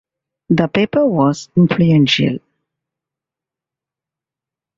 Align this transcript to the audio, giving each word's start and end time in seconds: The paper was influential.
The 0.49 0.67
paper 0.67 1.05
was 1.05 1.47
influential. 1.55 2.39